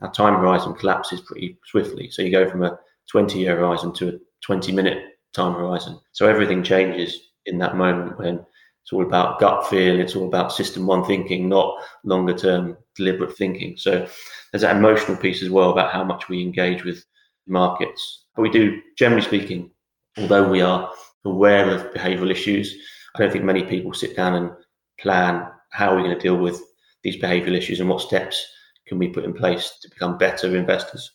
[0.00, 2.10] our time horizon collapses pretty swiftly.
[2.10, 2.78] So you go from a
[3.10, 5.98] 20 year horizon to a 20 minute time horizon.
[6.12, 8.44] So everything changes in that moment when
[8.82, 13.36] it's all about gut feel, it's all about system one thinking, not longer term deliberate
[13.36, 13.76] thinking.
[13.76, 14.06] So
[14.52, 17.04] there's that emotional piece as well about how much we engage with
[17.46, 18.24] markets.
[18.34, 19.70] But we do, generally speaking,
[20.18, 20.90] although we are
[21.24, 22.74] aware of behavioural issues,
[23.14, 24.50] I don't think many people sit down and
[24.98, 26.60] plan how are we're going to deal with
[27.02, 28.44] these behavioural issues and what steps
[28.86, 31.12] can we put in place to become better investors.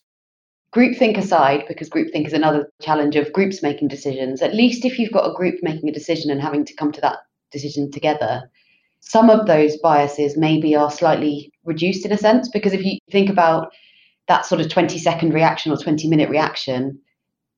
[0.75, 5.13] Groupthink aside, because groupthink is another challenge of groups making decisions, at least if you've
[5.13, 8.51] got a group making a decision and having to come to that decision together,
[8.99, 12.49] some of those biases maybe are slightly reduced in a sense.
[12.49, 13.71] Because if you think about
[14.27, 16.99] that sort of 20 second reaction or 20 minute reaction,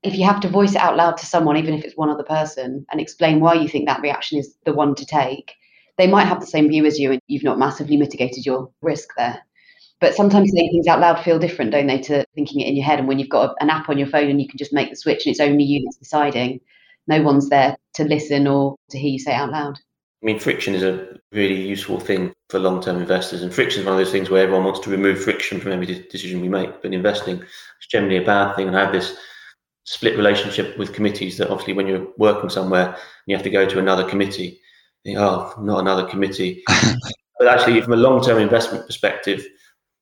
[0.03, 2.23] if you have to voice it out loud to someone, even if it's one other
[2.23, 5.53] person, and explain why you think that reaction is the one to take,
[5.97, 9.10] they might have the same view as you and you've not massively mitigated your risk
[9.17, 9.41] there.
[9.99, 12.86] But sometimes saying things out loud feel different, don't they, to thinking it in your
[12.86, 12.99] head.
[12.99, 14.95] And when you've got an app on your phone and you can just make the
[14.95, 16.60] switch and it's only you that's deciding,
[17.07, 19.79] no one's there to listen or to hear you say out loud.
[20.21, 23.41] I mean, friction is a really useful thing for long term investors.
[23.41, 25.86] And friction is one of those things where everyone wants to remove friction from every
[25.86, 26.81] decision we make.
[26.81, 28.67] But investing is generally a bad thing.
[28.67, 29.17] And I have this
[29.83, 33.67] split relationship with committees that obviously when you're working somewhere and you have to go
[33.67, 34.60] to another committee,
[35.07, 36.63] think, oh, not another committee.
[37.39, 39.45] but actually, from a long term investment perspective,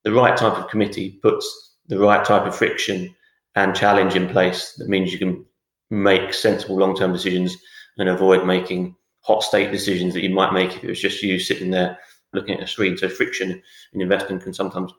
[0.05, 3.13] the right type of committee puts the right type of friction
[3.55, 5.43] and challenge in place that means you can
[5.89, 7.57] make sensible long term decisions
[7.97, 11.39] and avoid making hot state decisions that you might make if it was just you
[11.39, 11.97] sitting there
[12.33, 12.97] looking at a screen.
[12.97, 13.61] So friction
[13.93, 14.91] in investing can sometimes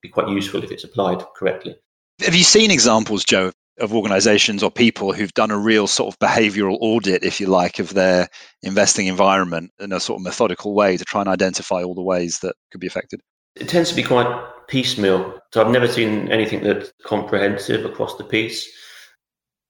[0.00, 1.76] be quite useful if it's applied correctly.
[2.20, 6.18] Have you seen examples, Joe, of organizations or people who've done a real sort of
[6.20, 8.28] behavioral audit, if you like, of their
[8.62, 12.40] investing environment in a sort of methodical way to try and identify all the ways
[12.40, 13.20] that could be affected?
[13.56, 14.26] It tends to be quite
[14.72, 15.38] piecemeal.
[15.52, 18.72] So I've never seen anything that's comprehensive across the piece.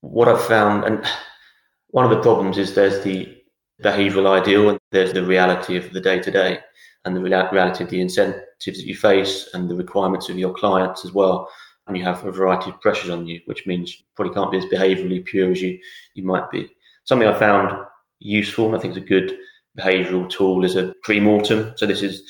[0.01, 1.05] What I've found, and
[1.89, 3.37] one of the problems is there's the
[3.83, 6.61] behavioral ideal and there's the reality of the day to day
[7.05, 11.05] and the reality of the incentives that you face and the requirements of your clients
[11.05, 11.49] as well.
[11.89, 14.59] And you have a variety of pressures on you, which means you probably can't be
[14.59, 15.81] as behaviorally pure as you,
[16.15, 16.71] you might be.
[17.03, 17.77] Something I found
[18.21, 19.37] useful and I think is a good
[19.77, 21.73] behavioral tool is a pre-mortem.
[21.75, 22.23] So this is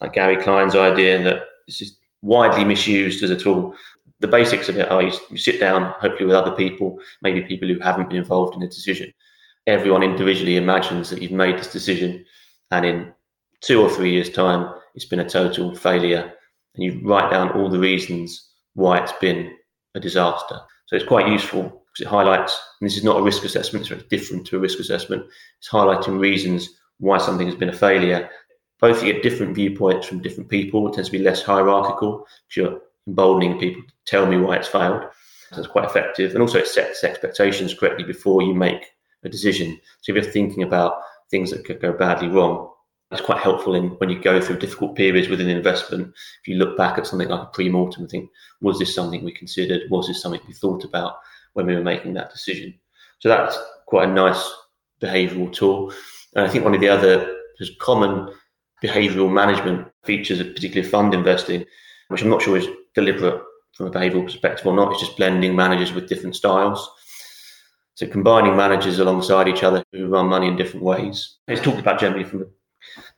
[0.00, 3.74] like Gary Klein's idea that this is widely misused as a tool.
[4.20, 7.68] The basics of it are you, you sit down, hopefully with other people, maybe people
[7.68, 9.12] who haven't been involved in the decision.
[9.66, 12.24] Everyone individually imagines that you've made this decision,
[12.70, 13.12] and in
[13.60, 16.32] two or three years' time, it's been a total failure.
[16.74, 19.54] And you write down all the reasons why it's been
[19.94, 20.60] a disaster.
[20.86, 23.88] So it's quite useful because it highlights, and this is not a risk assessment, it's
[23.88, 25.24] very different to a risk assessment.
[25.58, 28.28] It's highlighting reasons why something has been a failure.
[28.80, 30.88] Both you get different viewpoints from different people.
[30.88, 34.68] It tends to be less hierarchical because you're emboldening people to tell me why it's
[34.68, 35.02] failed.
[35.52, 36.32] So it's quite effective.
[36.32, 38.86] And also it sets expectations correctly before you make
[39.24, 39.78] a decision.
[40.00, 42.70] So if you're thinking about things that could go badly wrong,
[43.10, 46.14] it's quite helpful in when you go through difficult periods within an investment.
[46.42, 49.32] If you look back at something like a pre-mortem and think, was this something we
[49.32, 49.90] considered?
[49.90, 51.16] Was this something we thought about
[51.54, 52.72] when we were making that decision?
[53.18, 54.48] So that's quite a nice
[55.02, 55.92] behavioural tool.
[56.36, 58.32] And I think one of the other just common
[58.82, 61.64] behavioural management features, of particularly fund investing,
[62.08, 63.42] which I'm not sure is deliberate
[63.74, 66.90] from a behavioural perspective or not, It's just blending managers with different styles.
[67.94, 71.36] So combining managers alongside each other who run money in different ways.
[71.48, 72.46] It's talked about generally from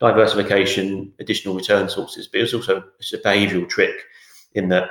[0.01, 3.95] diversification, additional return sources, but it's also it's a behavioural trick
[4.55, 4.91] in that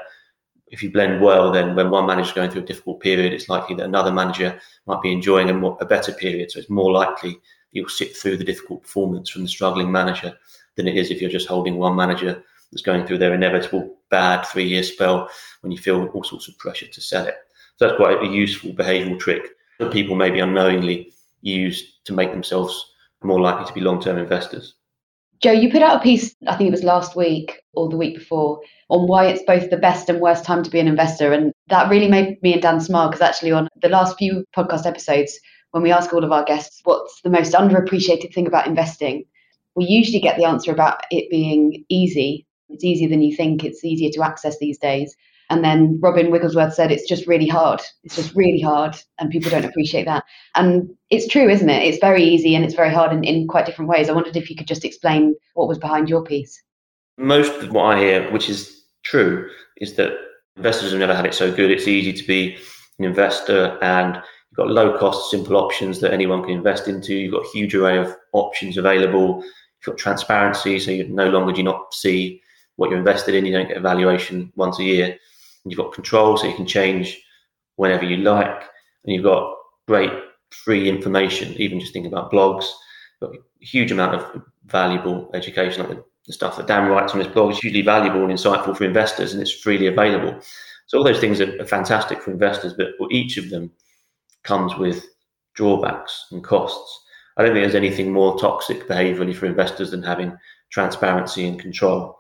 [0.68, 3.50] if you blend well, then when one manager is going through a difficult period, it's
[3.50, 6.52] likely that another manager might be enjoying a, more, a better period.
[6.52, 7.38] So it's more likely
[7.72, 10.34] you'll sit through the difficult performance from the struggling manager
[10.76, 14.44] than it is if you're just holding one manager that's going through their inevitable bad
[14.46, 15.30] three year spell
[15.62, 17.36] when you feel all sorts of pressure to sell it.
[17.78, 22.94] So that's quite a useful behavioural trick that people maybe unknowingly use to make themselves
[23.24, 24.76] more likely to be long term investors.
[25.42, 28.16] Joe, you put out a piece, I think it was last week or the week
[28.16, 31.34] before, on why it's both the best and worst time to be an investor.
[31.34, 34.86] And that really made me and Dan smile because actually, on the last few podcast
[34.86, 35.40] episodes,
[35.72, 39.26] when we ask all of our guests what's the most underappreciated thing about investing,
[39.76, 42.46] we usually get the answer about it being easy.
[42.70, 45.16] It's easier than you think, it's easier to access these days.
[45.50, 47.82] And then Robin Wigglesworth said it's just really hard.
[48.06, 50.24] It's just really hard, and people don't appreciate that.
[50.56, 51.84] And it's true, isn't it?
[51.84, 54.08] It's very easy and it's very hard in, in quite different ways.
[54.08, 56.62] I wondered if you could just explain what was behind your piece.
[57.18, 60.14] Most of what I hear, which is true, is that
[60.56, 61.70] investors have never had it so good.
[61.70, 62.58] It's easy to be
[62.98, 67.16] an investor and you've got low cost, simple options that anyone can invest into.
[67.16, 69.42] You've got a huge array of options available.
[69.42, 72.42] You've got transparency, so you no longer do you not see
[72.76, 73.46] what you're invested in.
[73.46, 75.18] You don't get a valuation once a year.
[75.64, 77.22] You've got control, so you can change
[77.78, 78.64] whenever you like,
[79.06, 79.56] and you've got
[79.88, 80.12] great
[80.50, 81.54] free information.
[81.54, 82.66] Even just thinking about blogs,
[83.22, 85.88] got a huge amount of valuable education.
[85.88, 88.84] Like the, stuff that Dan writes on his blog is hugely valuable and insightful for
[88.84, 90.40] investors, and it's freely available.
[90.88, 93.72] So all those things are fantastic for investors, but for each of them
[94.44, 95.06] comes with
[95.54, 97.00] drawbacks and costs.
[97.38, 100.36] I don't think there's anything more toxic behaviorally for investors than having
[100.72, 102.18] transparency and control.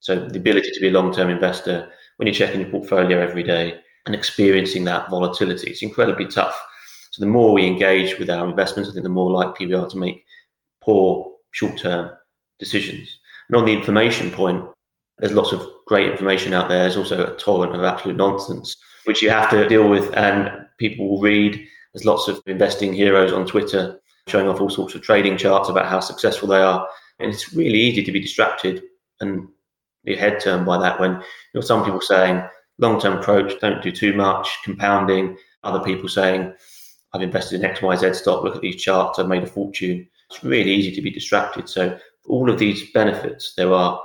[0.00, 3.80] So the ability to be a long-term investor when you're checking your portfolio every day
[4.06, 5.70] and experiencing that volatility.
[5.70, 6.60] It's incredibly tough.
[7.10, 9.88] So the more we engage with our investments, I think the more likely we are
[9.88, 10.24] to make
[10.80, 12.10] poor short-term
[12.58, 13.18] decisions.
[13.48, 14.64] And on the information point,
[15.18, 16.80] there's lots of great information out there.
[16.80, 21.08] There's also a torrent of absolute nonsense, which you have to deal with, and people
[21.08, 21.66] will read.
[21.92, 25.86] There's lots of investing heroes on Twitter showing off all sorts of trading charts about
[25.86, 26.86] how successful they are.
[27.18, 28.82] And it's really easy to be distracted
[29.20, 29.48] and
[30.04, 31.20] your head turned by that when you
[31.54, 32.42] know some people saying
[32.78, 36.52] long term approach, don't do too much, compounding, other people saying
[37.12, 40.08] I've invested in XYZ stock, look at these charts, I've made a fortune.
[40.30, 41.68] It's really easy to be distracted.
[41.68, 44.00] So all of these benefits, there are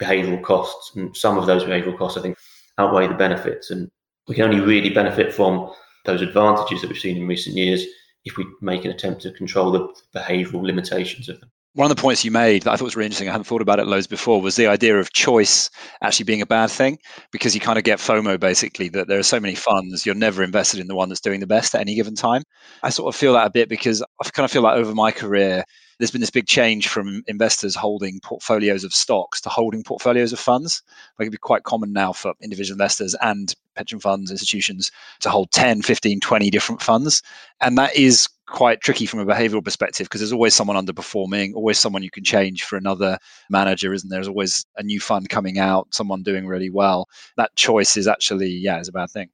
[0.00, 2.38] behavioral costs, and some of those behavioral costs I think
[2.78, 3.70] outweigh the benefits.
[3.70, 3.90] And
[4.28, 5.72] we can only really benefit from
[6.04, 7.84] those advantages that we've seen in recent years
[8.24, 11.50] if we make an attempt to control the behavioral limitations of them.
[11.74, 13.62] one of the points you made that I thought was really interesting, I hadn't thought
[13.62, 15.70] about it loads before, was the idea of choice
[16.02, 16.98] actually being a bad thing
[17.30, 20.42] because you kind of get FOMO basically that there are so many funds, you're never
[20.42, 22.42] invested in the one that's doing the best at any given time.
[22.82, 25.10] I sort of feel that a bit because I kind of feel like over my
[25.10, 25.64] career,
[25.98, 30.38] there's been this big change from investors holding portfolios of stocks to holding portfolios of
[30.38, 30.82] funds.
[31.18, 35.50] Like it'd be quite common now for individual investors and pension funds, institutions to hold
[35.52, 37.22] 10, 15, 20 different funds.
[37.60, 41.78] And that is quite tricky from a behavioral perspective because there's always someone underperforming, always
[41.78, 44.18] someone you can change for another manager, isn't there?
[44.18, 47.08] There's always a new fund coming out, someone doing really well.
[47.36, 49.30] That choice is actually, yeah, is a bad thing.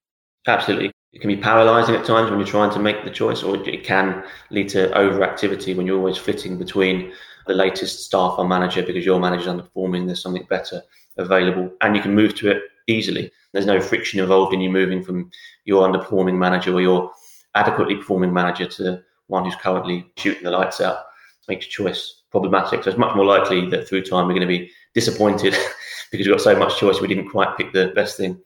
[0.47, 0.93] Absolutely.
[1.19, 3.83] It can be paralyzing at times when you're trying to make the choice, or it
[3.83, 7.13] can lead to overactivity when you're always flitting between
[7.49, 10.81] the latest staff or manager because your manager's underperforming, there's something better
[11.17, 13.33] available, and you can move to it easily.
[13.51, 15.29] There's no friction involved in you moving from
[15.65, 17.11] your underperforming manager or your
[17.57, 20.99] adequately performing manager to one who's currently shooting the lights out.
[21.49, 22.85] Makes choice problematic.
[22.85, 25.57] So it's much more likely that through time we're going to be disappointed
[26.13, 28.41] because we've got so much choice we didn't quite pick the best thing.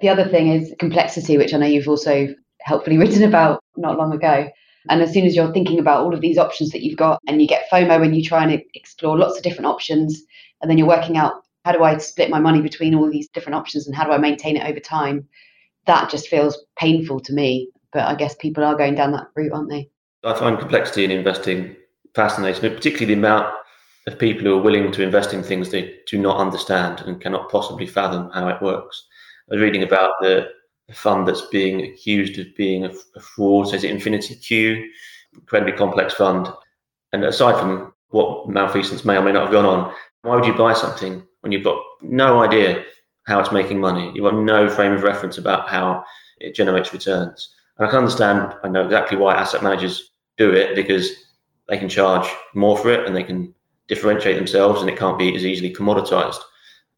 [0.00, 2.28] The other thing is complexity, which I know you've also
[2.60, 4.48] helpfully written about not long ago.
[4.90, 7.40] And as soon as you're thinking about all of these options that you've got, and
[7.40, 10.22] you get FOMO when you try and explore lots of different options,
[10.60, 13.56] and then you're working out how do I split my money between all these different
[13.56, 15.26] options and how do I maintain it over time,
[15.86, 17.70] that just feels painful to me.
[17.92, 19.88] But I guess people are going down that route, aren't they?
[20.24, 21.76] I find complexity in investing
[22.14, 23.54] fascinating, particularly the amount
[24.06, 27.50] of people who are willing to invest in things they do not understand and cannot
[27.50, 29.06] possibly fathom how it works.
[29.50, 30.48] I was reading about the
[30.92, 33.68] fund that's being accused of being a, fraud.
[33.68, 34.90] So is it Infinity Q?
[35.34, 36.48] Incredibly complex fund.
[37.12, 40.54] And aside from what malfeasance may or may not have gone on, why would you
[40.54, 42.84] buy something when you've got no idea
[43.26, 44.12] how it's making money?
[44.14, 46.04] You've got no frame of reference about how
[46.38, 47.54] it generates returns.
[47.78, 51.10] And I can understand, I know exactly why asset managers do it because
[51.68, 53.54] they can charge more for it and they can
[53.88, 56.40] differentiate themselves and it can't be as easily commoditized.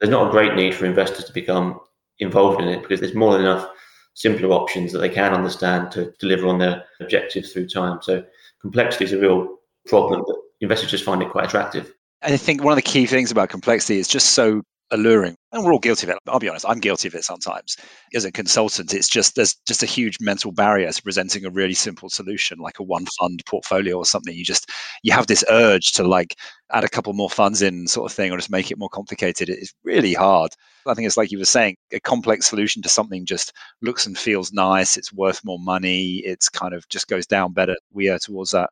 [0.01, 1.81] There's not a great need for investors to become
[2.19, 3.69] involved in it because there's more than enough
[4.15, 7.99] simpler options that they can understand to deliver on their objectives through time.
[8.03, 8.25] So
[8.61, 11.93] complexity is a real problem, but investors just find it quite attractive.
[12.23, 15.37] And I think one of the key things about complexity is just so alluring.
[15.53, 16.19] And we're all guilty of it.
[16.27, 17.77] I'll be honest i'm guilty of it sometimes.
[18.15, 21.75] As a consultant it's just there's just a huge mental barrier to presenting a really
[21.75, 24.35] simple solution like a one fund portfolio or something.
[24.35, 24.71] You just
[25.03, 26.37] you have this urge to like
[26.73, 29.49] add a couple more funds in sort of thing or just make it more complicated.
[29.49, 30.53] It's really hard.
[30.87, 34.17] I think it's like you were saying a complex solution to something just looks and
[34.17, 34.97] feels nice.
[34.97, 36.23] It's worth more money.
[36.25, 38.71] It's kind of just goes down better we are towards that.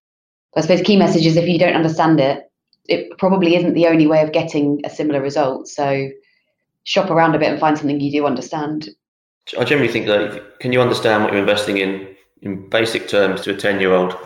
[0.57, 2.45] I suppose key message is if you don't understand it
[2.87, 5.69] it probably isn't the only way of getting a similar result.
[5.69, 6.09] So
[6.85, 8.89] shop around a bit and find something you do understand.
[9.59, 13.53] I generally think that can you understand what you're investing in in basic terms to
[13.53, 14.17] a 10 year old?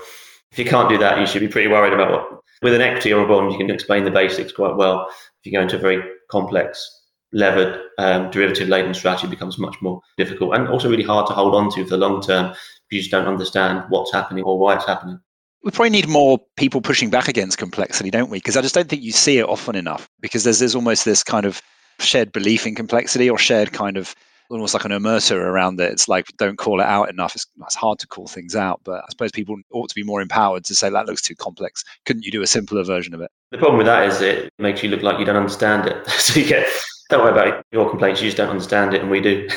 [0.50, 2.40] If you can't do that, you should be pretty worried about what.
[2.60, 5.06] With an equity or a bond, you can explain the basics quite well.
[5.08, 10.00] If you go into a very complex, levered, um, derivative laden strategy, becomes much more
[10.16, 12.56] difficult and also really hard to hold on to for the long term if
[12.90, 15.20] you just don't understand what's happening or why it's happening
[15.64, 18.38] we probably need more people pushing back against complexity, don't we?
[18.38, 20.08] Because I just don't think you see it often enough.
[20.20, 21.60] Because there's there's almost this kind of
[21.98, 24.14] shared belief in complexity or shared kind of
[24.50, 25.92] almost like an omerta around it.
[25.92, 27.34] It's like don't call it out enough.
[27.34, 30.22] It's, it's hard to call things out, but I suppose people ought to be more
[30.22, 31.84] empowered to say that looks too complex.
[32.06, 33.30] Couldn't you do a simpler version of it?
[33.50, 36.08] The problem with that is it makes you look like you don't understand it.
[36.10, 36.66] so you get
[37.10, 38.20] don't worry about your complaints.
[38.20, 39.48] You just don't understand it, and we do.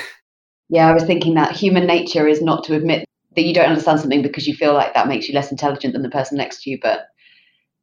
[0.69, 3.05] Yeah, I was thinking that human nature is not to admit
[3.35, 6.01] that you don't understand something because you feel like that makes you less intelligent than
[6.01, 7.07] the person next to you, but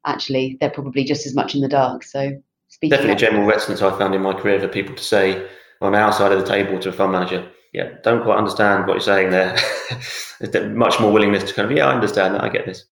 [0.05, 2.03] actually they're probably just as much in the dark.
[2.03, 2.41] So
[2.81, 5.47] definitely a general reticence I found in my career for people to say
[5.81, 8.93] on our side of the table to a fund manager, yeah, don't quite understand what
[8.93, 9.55] you're saying there.
[10.39, 12.85] There's much more willingness to kind of, yeah, I understand that, I get this.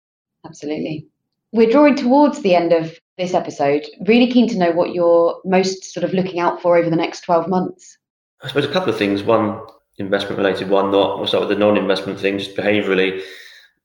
[0.46, 1.08] Absolutely.
[1.52, 3.86] We're drawing towards the end of this episode.
[4.06, 7.22] Really keen to know what you're most sort of looking out for over the next
[7.22, 7.98] 12 months.
[8.42, 9.24] I suppose a couple of things.
[9.24, 9.62] One,
[9.98, 13.22] investment related one, not we'll start with the non investment thing, just behaviourally.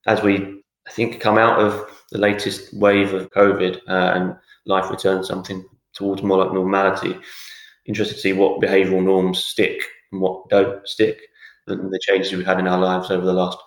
[0.07, 4.91] As we I think come out of the latest wave of COVID uh, and life
[4.91, 7.17] returns something towards more like normality,
[7.87, 11.21] interested to see what behavioural norms stick and what don't stick,
[11.67, 13.59] and the changes we've had in our lives over the last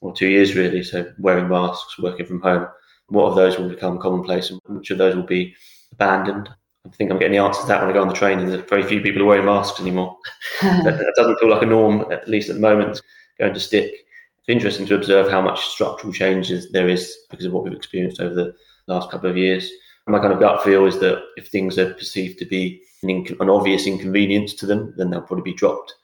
[0.00, 0.82] or two years really.
[0.82, 2.66] So wearing masks, working from home,
[3.08, 5.54] what of those will become commonplace and which of those will be
[5.92, 6.48] abandoned
[6.86, 8.44] I think I'm getting the answer to that when I go on the train.
[8.44, 10.18] There's very few people are wearing masks anymore.
[10.62, 13.00] that, that, doesn't feel like a norm, at least at the moment,
[13.38, 13.90] going to stick.
[13.90, 18.20] It's interesting to observe how much structural changes there is because of what we've experienced
[18.20, 18.54] over the
[18.86, 19.70] last couple of years.
[20.06, 23.40] My kind of gut feel is that if things are perceived to be an, inc-
[23.40, 25.94] an obvious inconvenience to them, then they'll probably be dropped.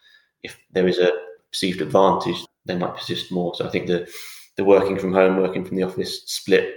[0.42, 1.12] If there is a
[1.50, 3.54] perceived advantage, they might persist more.
[3.54, 4.10] So I think the
[4.56, 6.74] the working from home, working from the office split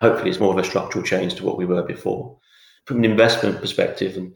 [0.00, 2.36] hopefully it's more of a structural change to what we were before.
[2.88, 4.34] From an investment perspective, and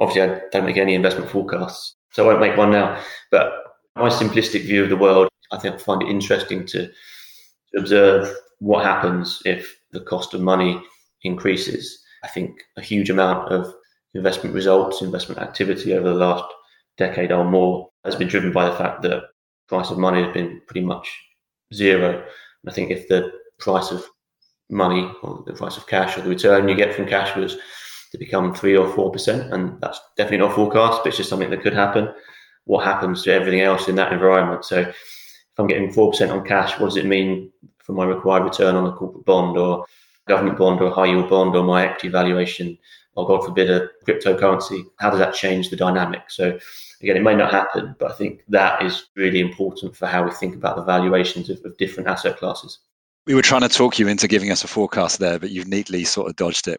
[0.00, 3.00] obviously I don't make any investment forecasts, so I won't make one now.
[3.30, 3.52] But
[3.94, 8.34] my simplistic view of the world, I think I find it interesting to, to observe
[8.58, 10.82] what happens if the cost of money
[11.22, 12.02] increases.
[12.24, 13.72] I think a huge amount of
[14.12, 16.52] investment results, investment activity over the last
[16.98, 19.22] decade or more has been driven by the fact that
[19.68, 21.08] price of money has been pretty much
[21.72, 22.14] zero.
[22.18, 23.30] And I think if the
[23.60, 24.04] price of
[24.70, 27.56] money or the price of cash or the return you get from cash was
[28.12, 31.50] to become three or four percent, and that's definitely not forecast, but it's just something
[31.50, 32.08] that could happen.
[32.64, 34.64] What happens to everything else in that environment?
[34.64, 38.44] So if I'm getting four percent on cash, what does it mean for my required
[38.44, 39.84] return on a corporate bond or
[40.26, 42.78] government bond or a high yield bond or my equity valuation
[43.16, 44.84] or God forbid a cryptocurrency?
[44.98, 46.30] How does that change the dynamic?
[46.30, 46.58] So
[47.02, 50.30] again, it may not happen, but I think that is really important for how we
[50.30, 52.78] think about the valuations of, of different asset classes.
[53.26, 56.04] We were trying to talk you into giving us a forecast there, but you've neatly
[56.04, 56.78] sort of dodged it.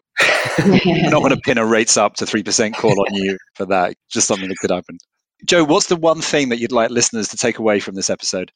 [0.64, 3.96] we're not going to pin a rates up to 3% call on you for that.
[4.08, 4.96] Just something that could happen.
[5.44, 8.52] Joe, what's the one thing that you'd like listeners to take away from this episode?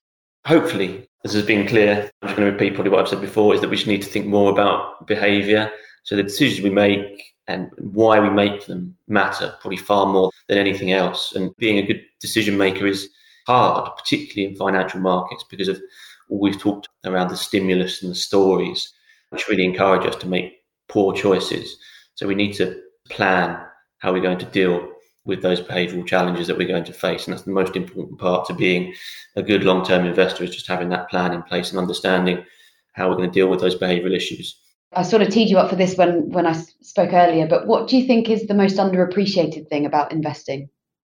[0.47, 2.09] Hopefully, this has been clear.
[2.23, 4.03] I'm just going to repeat probably what I've said before is that we just need
[4.03, 5.71] to think more about behavior.
[6.05, 10.59] So the decisions we make and why we make them matter probably far more than
[10.59, 11.35] anything else.
[11.35, 13.09] And being a good decision maker is
[13.49, 15.81] hard, particularly in financial markets, because of
[16.29, 18.93] all we've talked around the stimulus and the stories,
[19.31, 21.77] which really encourage us to make poor choices.
[22.15, 23.59] So we need to plan
[23.99, 24.89] how we're going to deal
[25.25, 27.27] with those behavioral challenges that we're going to face.
[27.27, 28.95] And that's the most important part to being
[29.37, 32.45] a good long term investor is just having that plan in place and understanding
[32.93, 34.61] how we're going to deal with those behavioral issues.
[34.93, 37.87] I sort of teed you up for this when when I spoke earlier, but what
[37.87, 40.69] do you think is the most underappreciated thing about investing?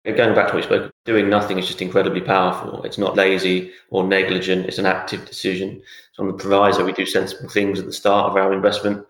[0.05, 2.83] Going back to what we spoke, doing nothing is just incredibly powerful.
[2.83, 4.67] It's not lazy or negligent.
[4.67, 5.83] It's an active decision.
[6.13, 9.07] So on the proviso, we do sensible things at the start of our investment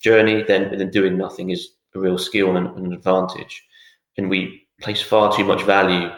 [0.00, 0.42] journey.
[0.42, 3.62] Then, then doing nothing is a real skill and an advantage.
[4.16, 6.08] And we place far too much value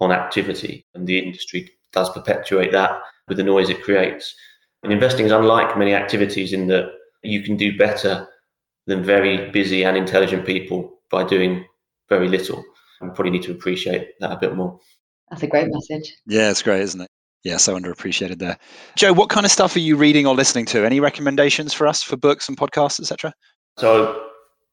[0.00, 4.34] on activity, and the industry does perpetuate that with the noise it creates.
[4.82, 6.90] And investing is unlike many activities in that
[7.22, 8.28] you can do better
[8.86, 11.64] than very busy and intelligent people by doing
[12.08, 12.64] very little.
[13.00, 14.78] And probably need to appreciate that a bit more.
[15.30, 16.14] That's a great message.
[16.26, 17.10] Yeah, it's great, isn't it?
[17.42, 18.56] Yeah, so underappreciated there.
[18.96, 20.86] Joe, what kind of stuff are you reading or listening to?
[20.86, 23.34] Any recommendations for us for books and podcasts, etc.?
[23.78, 24.28] So,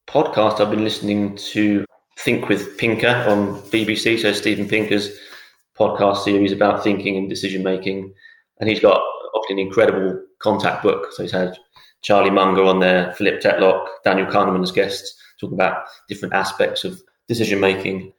[0.07, 1.86] podcast I've been listening to
[2.19, 4.19] Think with Pinker on BBC.
[4.19, 5.17] So Steven Pinker's
[5.78, 8.13] podcast series about thinking and decision making,
[8.59, 9.01] and he's got
[9.34, 11.07] often an incredible contact book.
[11.11, 11.57] So he's had
[12.01, 17.01] Charlie Munger on there, Philip Tetlock, Daniel Kahneman as guests, talking about different aspects of
[17.32, 18.11] decision making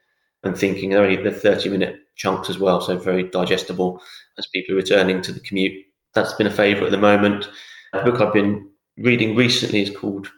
[0.42, 0.90] and thinking.
[0.90, 4.00] They're only the 30 minute chunks as well, so very digestible
[4.38, 5.84] as people are returning to the commute.
[6.14, 7.50] That's been a favourite at the moment.
[7.92, 10.30] A book I've been reading recently is called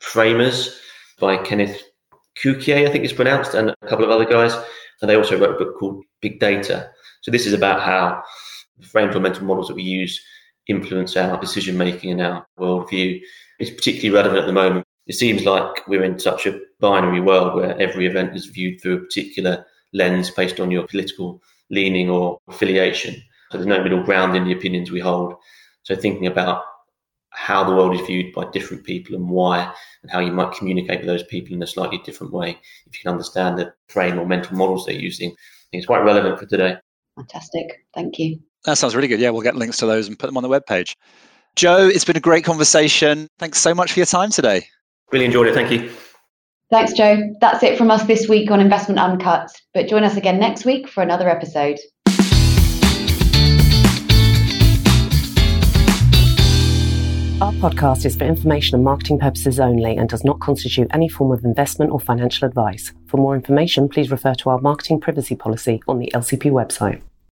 [0.00, 0.78] Framers
[1.18, 1.82] by Kenneth
[2.42, 4.54] Cukier, I think it's pronounced, and a couple of other guys.
[5.00, 6.90] And they also wrote a book called Big Data.
[7.22, 8.22] So this is about how
[8.78, 10.22] the frame for mental models that we use
[10.66, 13.20] influence our decision making and our worldview.
[13.58, 14.84] It's particularly relevant at the moment.
[15.08, 18.96] It seems like we're in such a binary world where every event is viewed through
[18.96, 23.14] a particular lens based on your political leaning or affiliation.
[23.50, 25.34] So there's no middle ground in the opinions we hold.
[25.82, 26.62] So thinking about
[27.30, 31.00] how the world is viewed by different people and why, and how you might communicate
[31.00, 34.26] with those people in a slightly different way, if you can understand the frame or
[34.26, 36.76] mental models they're using, I think it's quite relevant for today.
[37.16, 37.84] Fantastic.
[37.94, 38.40] Thank you.
[38.64, 39.20] That sounds really good.
[39.20, 40.94] Yeah, we'll get links to those and put them on the webpage.
[41.56, 43.28] Joe, it's been a great conversation.
[43.38, 44.66] Thanks so much for your time today.
[45.12, 45.54] Really enjoyed it.
[45.54, 45.90] Thank you.
[46.70, 47.34] Thanks, Joe.
[47.40, 49.50] That's it from us this week on Investment Uncut.
[49.72, 51.78] But join us again next week for another episode.
[57.40, 61.30] Our podcast is for information and marketing purposes only and does not constitute any form
[61.30, 62.92] of investment or financial advice.
[63.06, 67.00] For more information, please refer to our marketing privacy policy on the LCP website.